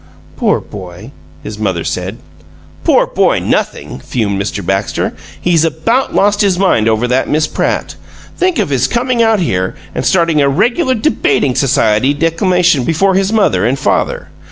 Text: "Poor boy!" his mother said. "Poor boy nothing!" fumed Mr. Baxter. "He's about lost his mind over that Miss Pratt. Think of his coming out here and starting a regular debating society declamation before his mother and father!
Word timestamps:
"Poor 0.35 0.59
boy!" 0.59 1.11
his 1.43 1.59
mother 1.59 1.83
said. 1.83 2.17
"Poor 2.83 3.05
boy 3.05 3.37
nothing!" 3.37 3.99
fumed 3.99 4.41
Mr. 4.41 4.65
Baxter. 4.65 5.13
"He's 5.39 5.63
about 5.63 6.15
lost 6.15 6.41
his 6.41 6.57
mind 6.57 6.89
over 6.89 7.07
that 7.07 7.29
Miss 7.29 7.45
Pratt. 7.45 7.93
Think 8.35 8.57
of 8.57 8.69
his 8.71 8.87
coming 8.87 9.21
out 9.21 9.39
here 9.41 9.75
and 9.93 10.03
starting 10.03 10.41
a 10.41 10.49
regular 10.49 10.95
debating 10.95 11.53
society 11.53 12.15
declamation 12.15 12.83
before 12.83 13.13
his 13.13 13.31
mother 13.31 13.63
and 13.63 13.77
father! 13.77 14.29